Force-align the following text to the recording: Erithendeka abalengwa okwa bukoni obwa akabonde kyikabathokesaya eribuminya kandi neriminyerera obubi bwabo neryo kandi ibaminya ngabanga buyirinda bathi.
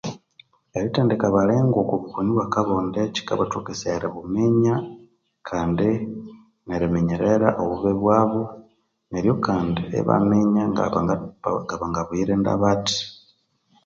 Erithendeka 0.77 1.25
abalengwa 1.29 1.77
okwa 1.81 1.95
bukoni 2.01 2.29
obwa 2.31 2.43
akabonde 2.47 3.01
kyikabathokesaya 3.13 3.95
eribuminya 3.97 4.75
kandi 5.47 5.89
neriminyerera 6.67 7.49
obubi 7.61 7.93
bwabo 8.01 8.41
neryo 9.11 9.33
kandi 9.45 9.81
ibaminya 9.99 10.63
ngabanga 11.89 12.01
buyirinda 12.07 12.51
bathi. 12.61 12.99